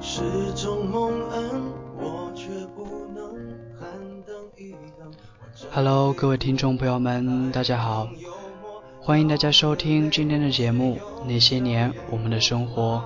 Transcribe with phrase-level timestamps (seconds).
[0.00, 0.22] 是
[0.54, 1.62] 种蒙恩，
[1.98, 2.84] 我却不
[3.14, 3.24] 能
[3.78, 3.88] 喊
[4.26, 5.10] 灯一灯。
[5.72, 8.08] Hello，各位听众朋友们，大家好，
[9.00, 13.02] 欢迎大家收听今天的节目《那些年我们的生活》。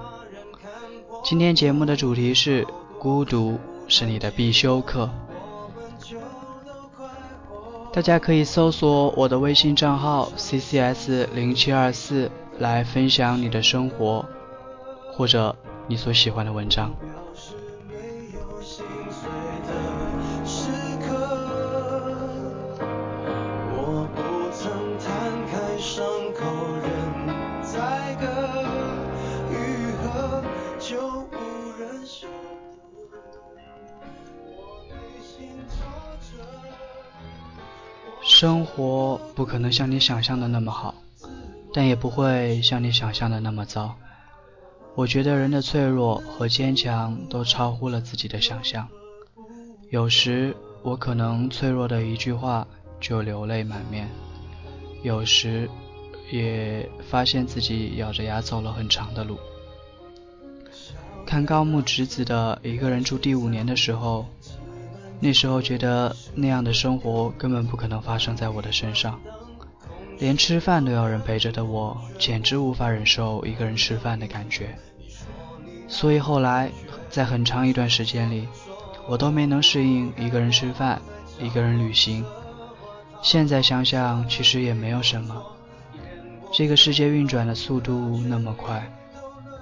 [1.25, 2.67] 今天节目的主题是
[2.99, 3.59] 孤独
[3.89, 5.11] 是你的必修课。
[7.93, 14.25] 大家可以搜索我的微信账号 ccs 零七二四来分享你的生活，
[15.13, 15.55] 或者
[15.87, 16.95] 你所喜欢的文章。
[38.27, 40.95] 生活不可能像你想象的那么好，
[41.73, 43.95] 但也不会像你想象的那么糟。
[44.97, 48.89] 我觉得人的脆弱和坚强都超乎了自己的想象。
[49.91, 52.67] 有时我可能脆弱的一句话
[53.01, 54.09] 就流泪满面，
[55.03, 55.69] 有时
[56.31, 59.39] 也发现自己咬着牙走了很长的路。
[61.27, 64.27] 看高木直子的《一个人住第五年》的时候，
[65.21, 69.21] 那时候觉得那样的生活根本不可能发生在我的身上，
[70.25, 74.75] 连吃饭都要人陪着的我，简直无法忍受一个人吃饭的感觉。
[75.87, 76.71] 所以后来，
[77.11, 78.49] 在很长一段时间里，
[79.07, 80.99] 我都没能适应一个人吃饭，
[81.39, 82.25] 一个人旅行。
[83.21, 85.43] 现在想想，其实也没有什么。
[86.51, 88.91] 这个世界运转的速度那么快，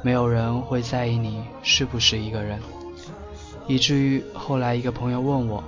[0.05, 2.61] 没有人会在意你是不是一个人。
[3.67, 5.65] 以至于后来一个朋友问我，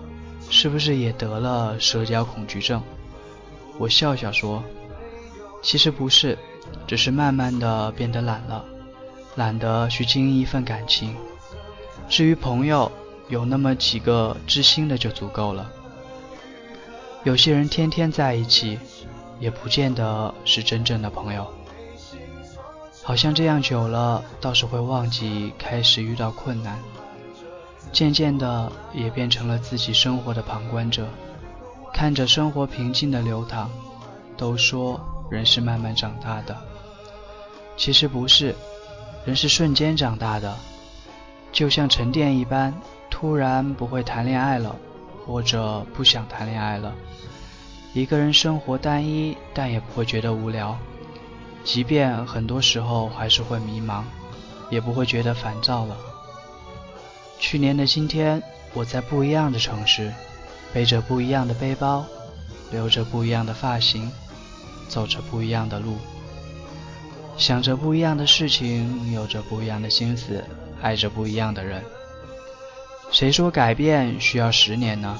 [0.49, 2.81] 是不是也得了社交恐惧症？
[3.77, 4.63] 我笑笑说，
[5.65, 6.39] 其实不是，
[6.87, 8.63] 只是慢慢的变得懒了，
[9.35, 11.17] 懒得去经营一份感情。
[12.07, 12.93] 至于朋友，
[13.31, 15.71] 有那么几个知心的就足够了。
[17.23, 18.79] 有些人天天在一起，
[19.41, 21.51] 也不见得是真正的朋友。
[23.03, 26.79] 好像这样久了，倒是会忘记开始遇到困难。
[27.91, 31.09] 渐渐的，也变成了自己生活的旁观者，
[31.95, 33.71] 看着生活平静的流淌。
[34.37, 36.57] 都说人是慢慢长大的，
[37.77, 38.55] 其实不是，
[39.25, 40.57] 人是瞬间长大的，
[41.51, 42.75] 就像沉淀一般，
[43.11, 44.77] 突然不会谈恋爱了，
[45.27, 46.95] 或者不想谈恋爱了。
[47.95, 50.77] 一个人生活单一，但也不会觉得无聊，
[51.65, 54.03] 即便很多时候还是会迷茫，
[54.71, 55.97] 也不会觉得烦躁了。
[57.39, 58.43] 去年的今天，
[58.73, 60.12] 我在不一样的城市，
[60.73, 62.05] 背着不一样的背包，
[62.71, 64.11] 留着不一样的发型，
[64.89, 65.97] 走着不一样的路，
[67.37, 70.45] 想着不一样的事情，有着不一样的心思，
[70.81, 71.83] 爱着不一样的人。
[73.11, 75.19] 谁说改变需要十年呢？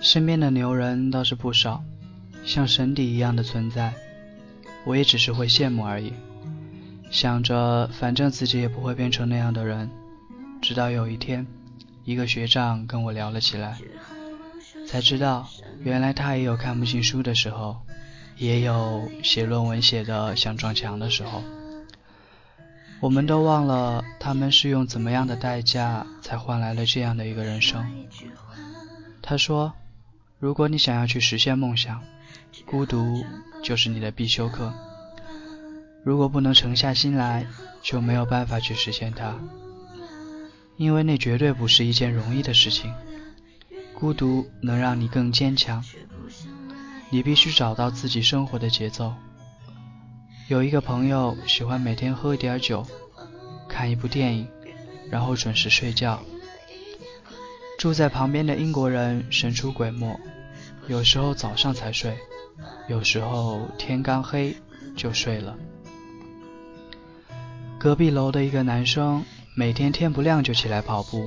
[0.00, 1.84] 身边的牛人倒是不少，
[2.44, 3.92] 像神邸一样的存在，
[4.84, 6.12] 我也只是会羡慕而已。
[7.10, 9.90] 想着反正自己也不会变成那样的人，
[10.62, 11.46] 直到有一天，
[12.04, 13.78] 一个学长跟我聊了起来，
[14.86, 15.46] 才知道
[15.82, 17.76] 原来他也有看不进书的时候，
[18.38, 21.42] 也有写论文写的想撞墙的时候。
[23.00, 27.84] 我们都忘了他们是用怎么样的代价才换来了这样的一个人生。
[29.22, 29.72] 他说
[30.40, 32.02] ：“如果你想要去实现梦想，
[32.64, 33.22] 孤独
[33.62, 34.72] 就是你的必修课。
[36.02, 37.46] 如果不能沉下心来，
[37.82, 39.38] 就没有办法去实现它，
[40.78, 42.90] 因为那绝对不是一件容易的事情。
[43.92, 45.84] 孤独能让你更坚强，
[47.10, 49.14] 你必须找到自己生活的节奏。
[50.48, 52.86] 有一个朋友喜欢每天喝一点酒，
[53.68, 54.48] 看一部电影，
[55.10, 56.22] 然后准时睡觉。
[57.80, 60.14] 住在旁边的英国人神出鬼没，
[60.86, 62.14] 有时候早上才睡，
[62.90, 64.54] 有时候天刚黑
[64.94, 65.56] 就睡了。
[67.78, 69.24] 隔壁楼的一个男生
[69.54, 71.26] 每天天不亮就起来跑步，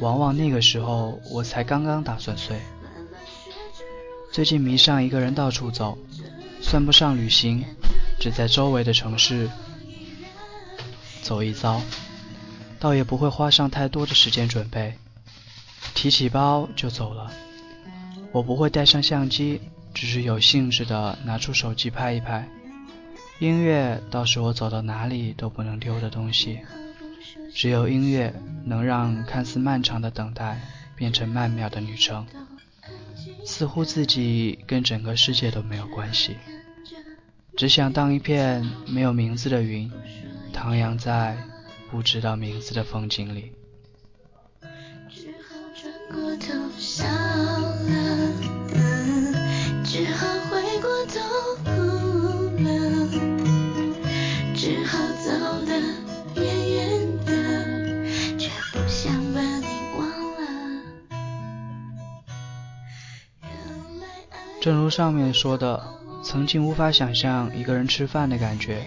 [0.00, 2.60] 往往那个时候我才刚刚打算睡。
[4.30, 5.96] 最近迷上一个人到处走，
[6.60, 7.64] 算不上旅行，
[8.20, 9.48] 只在周围的城市
[11.22, 11.80] 走一遭，
[12.78, 14.98] 倒也不会花上太多的时间准备，
[16.02, 17.30] 提起包就走了。
[18.32, 19.60] 我不会带上相机，
[19.94, 22.48] 只是有兴致的拿出手机拍一拍。
[23.38, 26.58] 音乐倒是我走到哪里都不能丢的东西，
[27.54, 28.34] 只有音乐
[28.64, 30.60] 能让看似漫长的等待
[30.96, 32.26] 变成曼妙的旅程。
[33.44, 36.36] 似乎自己跟整个世界都没有关系，
[37.56, 39.88] 只想当一片没有名字的云，
[40.52, 41.38] 徜徉在
[41.92, 43.52] 不知道名字的风景里。
[64.60, 65.82] 正如上面说的，
[66.22, 68.86] 曾经无法想象一个人吃饭的感觉，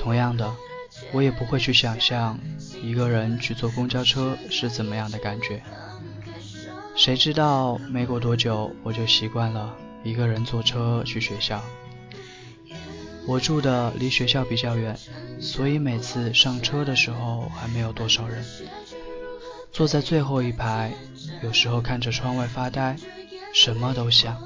[0.00, 0.52] 同样的，
[1.12, 2.40] 我也不会去想象
[2.82, 5.62] 一个人去坐公交车是怎么样的感觉。
[6.96, 11.62] 谁知道没过多久，我就习惯了一个人坐车去学校。
[13.28, 14.98] 我住的离学校比较远，
[15.38, 18.44] 所以每次上车的时候还没有多少人，
[19.70, 20.92] 坐在最后一排，
[21.42, 22.96] 有时候看着窗外发呆，
[23.52, 24.36] 什么都想。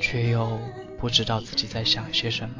[0.00, 0.58] 却又
[1.00, 2.56] 不知道自己在想些什么。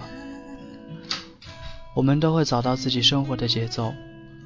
[1.94, 3.93] 我们都会找到自己生活的节奏，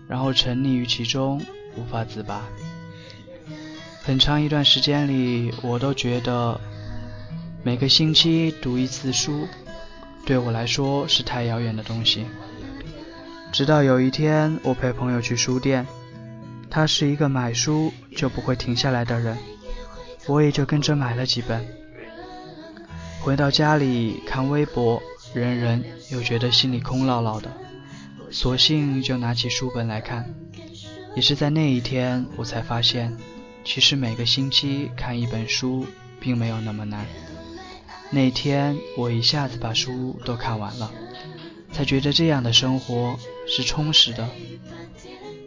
[0.09, 1.41] 然后沉溺于其中，
[1.77, 2.43] 无法自拔。
[4.09, 6.59] 很长一段时间里，我都觉得
[7.63, 9.47] 每个星期读一次书，
[10.25, 12.25] 对我来说是太遥远的东西。
[13.53, 15.87] 直到有一天，我陪朋友去书店，
[16.71, 19.37] 他是一个买书就不会停下来的人，
[20.27, 21.63] 我也就跟着买了几本。
[23.21, 25.03] 回到家里看微博，
[25.35, 27.53] 人人又觉得心里空落落的，
[28.31, 30.35] 索性就拿起书本来看。
[31.15, 33.15] 也是在那一天，我才发现，
[33.69, 35.87] 其实每个星期看一本书
[36.19, 37.05] 并没有那么难。
[38.11, 40.91] 那天我一下子把书都看完了，
[41.71, 44.27] 才觉得这样的生活是充实的。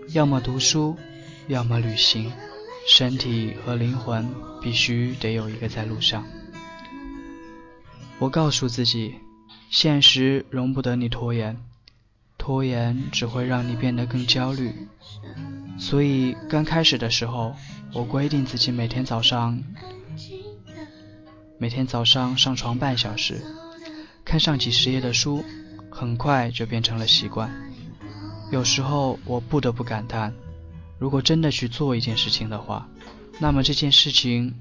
[0.09, 0.95] 要么读书，
[1.47, 2.31] 要么旅行，
[2.88, 4.29] 身体和灵魂
[4.62, 6.23] 必须得有一个在路上。
[8.19, 9.15] 我告诉自己，
[9.71, 11.57] 现实容不得你拖延，
[12.38, 14.71] 拖延只会让你变得更焦虑。
[15.79, 17.56] 所以刚开始的时候，
[17.94, 19.62] 我规定自己每天早上，
[21.58, 23.42] 每天早上上床半小时，
[24.24, 25.44] 看上几十页的书，
[25.90, 27.52] 很快就变成了习惯。
[28.50, 30.34] 有时候我不得不感叹，
[31.00, 32.88] 如果真的去做一件事情的话，
[33.40, 34.60] 那么这件事情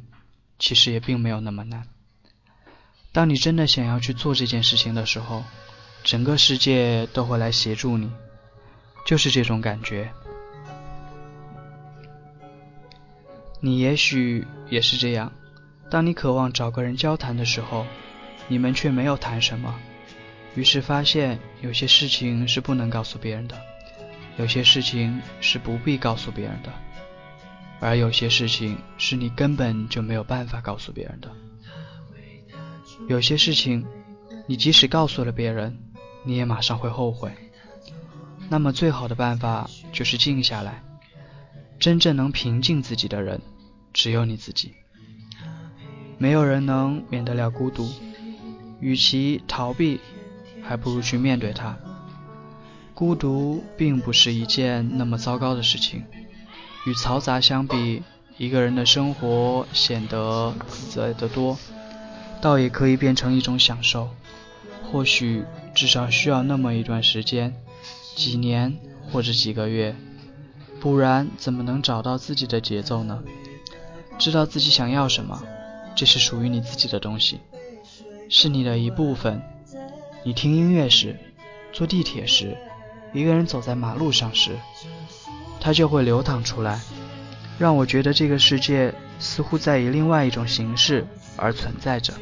[0.58, 1.84] 其实也并没有那么难。
[3.12, 5.44] 当你真的想要去做这件事情的时候，
[6.02, 8.10] 整个世界都会来协助你，
[9.06, 10.12] 就是这种感觉。
[13.60, 15.32] 你也许也是这样，
[15.90, 17.86] 当你渴望找个人交谈的时候，
[18.48, 19.78] 你们却没有谈什么，
[20.54, 23.56] 于是发现有些事情是不能告诉别人的，
[24.38, 26.72] 有些事情是不必告诉别人的，
[27.80, 31.30] 而有些事情是你根本就没有办法告诉别人的。
[33.08, 33.86] 有些事情，
[34.46, 35.78] 你即使告诉了别人，
[36.24, 37.30] 你也马上会后悔。
[38.48, 40.82] 那么最好的办法就是静下来。
[41.80, 43.40] 真正能平静自己的人，
[43.94, 44.74] 只有你自己。
[46.18, 47.90] 没有人能免得了孤独，
[48.80, 49.98] 与其逃避，
[50.62, 51.78] 还不如去面对它。
[52.92, 56.04] 孤独并不是一件那么糟糕的事情。
[56.86, 58.02] 与嘈杂相比，
[58.36, 61.58] 一个人的生活显得自在得多。
[62.42, 64.10] 倒也可以变成一种享受，
[64.82, 65.44] 或许
[65.74, 67.54] 至少需要那么一段时间，
[68.14, 68.76] 几年
[69.10, 69.96] 或者几个月，
[70.80, 73.22] 不然怎么能找到自己的节奏呢？
[74.18, 75.42] 知道自己想要什么，
[75.94, 77.40] 这是属于你自己的东西，
[78.28, 79.42] 是你的一部分。
[80.24, 81.16] 你听音乐时，
[81.72, 82.56] 坐地铁时，
[83.12, 84.58] 一个人走在马路上时，
[85.60, 86.80] 它就会流淌出来，
[87.58, 91.06] 让我觉得这个世界似乎在以另外一种形式
[91.36, 92.14] 而存在着。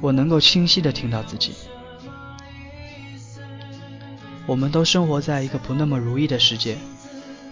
[0.00, 1.52] 我能够清晰地听到自己。
[4.46, 6.76] 我们都生活在一个不那么如意的世界，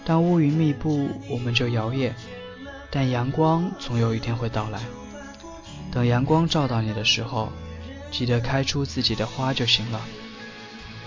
[0.08, 2.10] 当乌云密布，我们就摇曳；
[2.90, 4.80] 但阳光总有一天会到来。
[5.92, 7.52] 等阳光照到你的时候，
[8.10, 10.00] 记得开出自己的花就行了。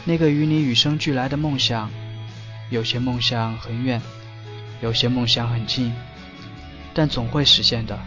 [0.05, 1.89] 那个与你与生俱来的梦想。
[2.69, 3.99] 有些梦想很远，
[4.81, 5.91] 有些梦想很近，
[6.93, 7.99] 但总会实现的。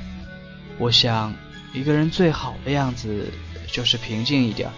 [0.78, 1.34] 我想，
[1.72, 3.32] 一个人最好的样子
[3.66, 4.70] 就是平静一点，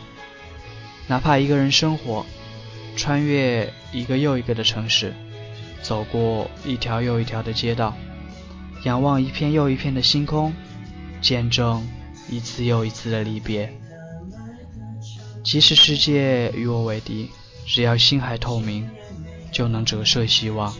[1.06, 2.24] 哪怕一个人生活，
[2.96, 5.14] 穿越一个又一个的城市，
[5.82, 7.94] 走过一条又一条的街道，
[8.84, 10.52] 仰望一片又一片的星空，
[11.20, 11.86] 见证
[12.28, 13.72] 一次又一次的离别。
[15.44, 17.30] 即使世界与我为敌，
[17.66, 18.90] 只要心还透明，
[19.52, 20.74] 就能折射希望。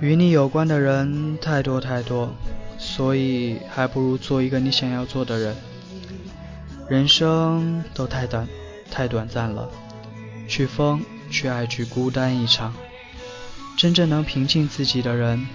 [0.00, 2.32] 与你有关的人太多太多，
[2.78, 5.56] 所以还不如做一个你想要做的人。
[6.88, 8.48] 人生都太短，
[8.90, 9.70] 太短暂了，
[10.48, 12.74] 去疯，去爱，去孤单一场。
[13.76, 15.46] 真正能平静自己的人，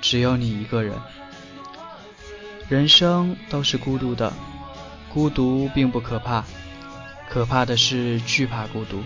[0.00, 0.96] 只有你一个人。
[2.68, 4.32] 人生都是孤独的，
[5.12, 6.44] 孤独并不可怕，
[7.28, 9.02] 可怕的是惧怕孤独。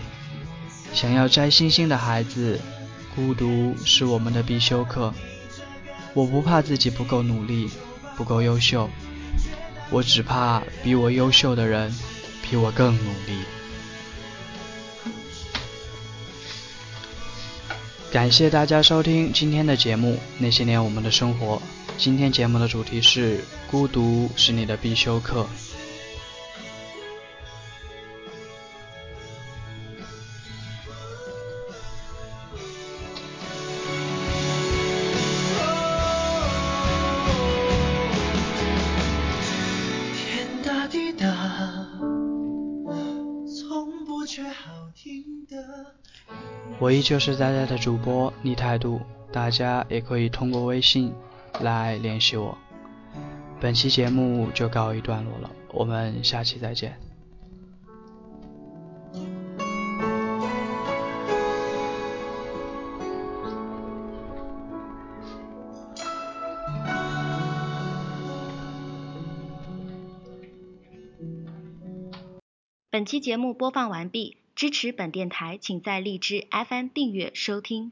[0.93, 2.59] 想要摘星星的孩子，
[3.15, 5.13] 孤独是我们的必修课。
[6.13, 7.69] 我不怕自己不够努力，
[8.15, 8.89] 不够优秀，
[9.89, 11.91] 我只怕比我优秀的人
[12.43, 13.39] 比我更努力。
[18.13, 21.55] 感谢大家收听今天的节目《那些年我们的生活》。
[21.97, 25.47] 今天节目的主题是孤独是你的必修课。
[46.83, 48.99] 我依旧是大家的主播逆态度，
[49.31, 51.13] 大家也可以通过微信。
[51.61, 52.57] 来联系我。
[53.61, 56.99] 本期节目就告一段落了，我们下期再见。
[72.91, 77.91] 本期节目播放完毕，支持本电台，请在荔枝 FM 订阅收听。